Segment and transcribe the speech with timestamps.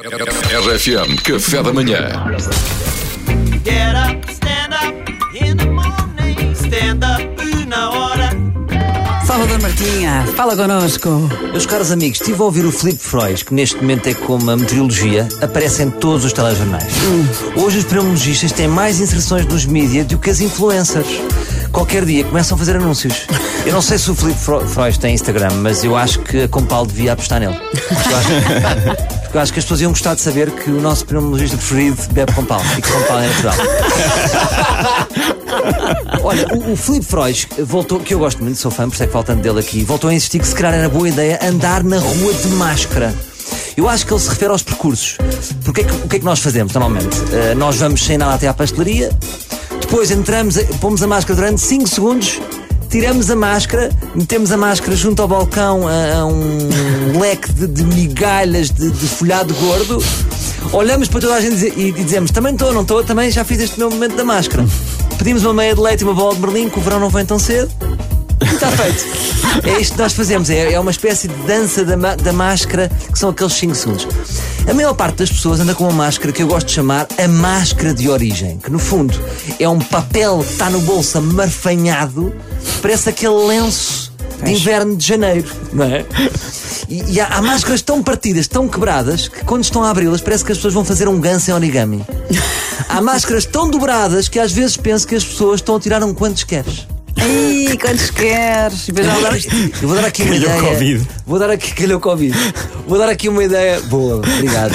[0.00, 1.98] RFM Café da Manhã.
[3.64, 4.94] Get up, stand up
[5.34, 6.54] in the morning.
[6.54, 8.30] Stand up na hora.
[9.26, 11.28] Salvador Martinha, fala connosco.
[11.50, 14.56] Meus caros amigos, estive a ouvir o Filipe Freud, que neste momento é como a
[14.56, 16.92] meteorologia, aparece em todos os telejornais.
[17.56, 21.08] Hoje os pneumologistas têm mais inserções nos mídias do que as influencers.
[21.72, 23.26] Qualquer dia começam a fazer anúncios.
[23.66, 26.86] Eu não sei se o Filipe Freud tem Instagram, mas eu acho que a Compal
[26.86, 27.58] devia apostar nele.
[29.28, 31.98] Porque eu acho, que as pessoas iam gostar de saber que o nosso pneumologista preferido
[32.12, 33.54] bebe Compal e que Compal é natural.
[36.22, 39.06] Olha, o, o Filipe Freud voltou, que eu gosto muito, sou fã, por isso é
[39.06, 41.98] que faltando dele aqui, voltou a insistir que se calhar era boa ideia andar na
[41.98, 43.14] rua de máscara.
[43.76, 45.18] Eu acho que ele se refere aos percursos.
[45.62, 47.16] Porque é que- o que é que nós fazemos normalmente?
[47.32, 49.10] Eh, nós vamos sem nada até à pastelaria,
[49.80, 52.40] depois entramos, pomos a máscara durante 5 segundos,
[52.88, 56.68] tiramos a máscara, metemos a máscara junto ao balcão a, a um
[57.18, 60.02] leque de, de migalhas de, de folhado gordo,
[60.72, 63.60] olhamos para toda a gente e dize- dizemos: também estou, não estou, também já fiz
[63.60, 64.64] este meu momento da máscara.
[65.18, 67.24] Pedimos uma meia de leite e uma bola de berlim, que o verão não vem
[67.24, 67.70] tão cedo.
[68.40, 69.04] Está feito.
[69.68, 70.48] É isto que nós fazemos.
[70.48, 74.06] É, é uma espécie de dança da, da máscara, que são aqueles 5 segundos.
[74.68, 77.26] A maior parte das pessoas anda com uma máscara que eu gosto de chamar a
[77.26, 79.18] máscara de origem, que no fundo
[79.58, 82.32] é um papel que está no bolso amarfanhado,
[82.78, 84.12] parece aquele lenço
[84.42, 86.04] de inverno de janeiro, não é?
[86.88, 90.44] E, e há, há máscaras tão partidas, tão quebradas, que quando estão a abri-las parece
[90.44, 92.04] que as pessoas vão fazer um ganso em origami.
[92.88, 96.14] Há máscaras tão dobradas que às vezes penso que as pessoas estão a tirar um
[96.14, 96.86] quantos queres.
[97.20, 98.88] Ai, quantos queres?
[98.88, 99.36] Eu vou dar,
[99.82, 100.62] eu vou dar aqui uma Calhou ideia.
[100.62, 101.08] Covid.
[101.26, 102.54] Vou dar aqui calhou Covid.
[102.86, 103.80] Vou dar aqui uma ideia.
[103.82, 104.72] Boa, obrigado.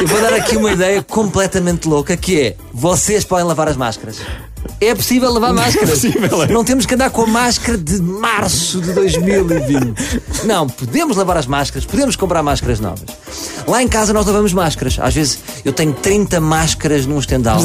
[0.00, 4.18] Eu vou dar aqui uma ideia completamente louca que é: vocês podem lavar as máscaras.
[4.80, 5.90] É possível lavar máscaras.
[5.90, 6.46] possível, é.
[6.48, 10.22] Não temos que andar com a máscara de março de 2020.
[10.46, 13.04] Não, podemos lavar as máscaras, podemos comprar máscaras novas.
[13.68, 14.98] Lá em casa nós lavamos máscaras.
[14.98, 17.60] Às vezes eu tenho 30 máscaras num estendal.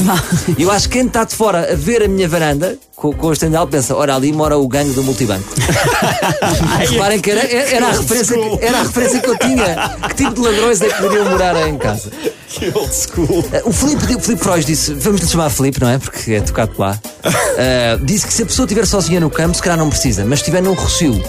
[0.58, 3.28] E eu acho que quem está de fora a ver a minha varanda com, com
[3.28, 5.48] o estendal pensa: ora, ali mora o gangue do multibanco.
[6.92, 9.98] Reparem que era, era, a referência, que- era a referência que eu tinha.
[10.10, 12.12] Que tipo de ladrões é que poderiam morar em casa?
[12.50, 13.46] Que old school.
[13.64, 15.98] O Filipe, o Filipe Freud disse, vamos lhe chamar Filipe, não é?
[15.98, 17.00] Porque é tocado lá.
[17.24, 20.40] Uh, disse que se a pessoa estiver sozinha no campo, se calhar não precisa, mas
[20.40, 21.24] se estiver num rocio,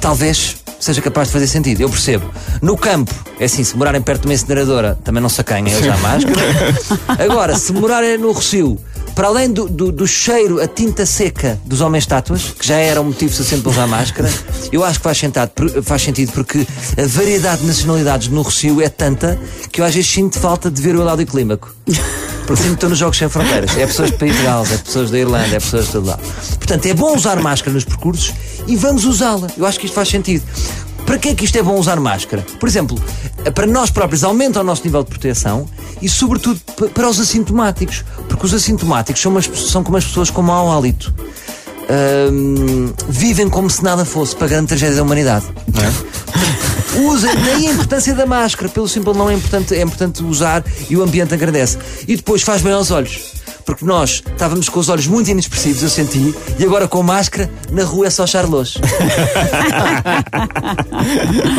[0.00, 1.80] talvez seja capaz de fazer sentido.
[1.80, 2.30] Eu percebo.
[2.62, 5.78] No campo, é assim, se morarem perto de uma incineradora, também não se acanhem a
[5.78, 6.40] usar máscara.
[7.24, 8.78] Agora, se morarem no rocio,
[9.14, 13.00] para além do, do, do cheiro a tinta seca dos homens estátuas, que já era
[13.00, 14.30] um motivo suficiente para usar máscara,
[14.70, 16.66] eu acho que faz sentido, faz sentido porque
[16.98, 19.38] a variedade de nacionalidades no Rocio é tanta
[19.72, 21.74] que eu às vezes sinto falta de ver o Eládio Clímaco.
[22.46, 23.76] Porque que estou nos Jogos Sem Fronteiras.
[23.76, 26.22] É pessoas de País de Gales, é pessoas da Irlanda, é pessoas de todo lado.
[26.58, 28.32] Portanto, é bom usar máscara nos percursos
[28.66, 29.48] e vamos usá-la.
[29.56, 30.44] Eu acho que isto faz sentido.
[31.04, 32.44] Para que é que isto é bom usar máscara?
[32.58, 33.00] Por exemplo,
[33.54, 35.68] para nós próprios aumenta o nosso nível de proteção
[36.02, 36.60] e, sobretudo,
[36.92, 38.04] para os assintomáticos.
[38.28, 41.14] Porque os assintomáticos são, umas, são como as pessoas com mau hálito.
[43.08, 45.46] Vivem como se nada fosse para a grande tragédia da humanidade.
[45.72, 45.92] Não é?
[46.98, 50.96] Usem, daí a importância da máscara, pelo simples não é importante, é importante usar e
[50.96, 51.78] o ambiente agradece.
[52.08, 53.36] E depois faz bem aos olhos.
[53.66, 57.82] Porque nós estávamos com os olhos muito inexpressivos, eu senti, e agora com máscara, na
[57.82, 58.78] rua é só charlos.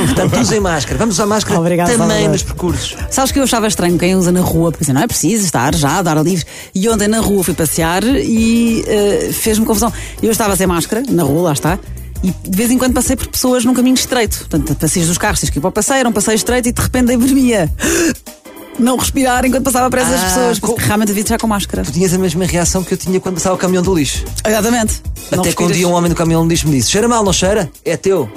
[0.08, 0.98] Portanto, usem máscara.
[0.98, 2.30] Vamos usar máscara Obrigado, também Salvador.
[2.30, 2.96] nos percursos.
[3.12, 5.76] Sabes que eu achava estranho quem usa na rua, porque assim, não é preciso estar
[5.76, 6.46] já, dar livre.
[6.74, 9.92] E ontem na rua fui passear e eh, fez-me confusão.
[10.24, 11.78] Eu estava sem máscara, na rua, lá está.
[12.24, 14.38] E de vez em quando passei por pessoas num caminho estreito.
[14.40, 16.72] Portanto, passeios dos carros, tens que ir para o passeio, era um passeio estreito e
[16.72, 17.72] de repente a vermia.
[18.80, 21.84] Não respirar enquanto passava para essas Ah, pessoas, porque realmente devia estar com máscara.
[21.84, 24.24] Tu tinhas a mesma reação que eu tinha quando passava o caminhão do lixo.
[24.46, 25.02] Exatamente.
[25.32, 27.24] Não Até que um dia um homem do caminhão do lixo me disse: cheira mal,
[27.24, 27.70] não cheira?
[27.84, 28.30] É teu.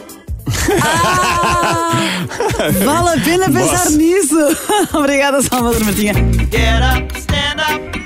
[2.85, 3.97] Vale a pena pensar Boss.
[3.97, 4.37] nisso.
[4.97, 6.15] Obrigada, Salvador Martinha.
[6.15, 8.00] Get up, stand up